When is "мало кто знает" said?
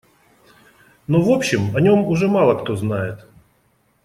2.27-3.27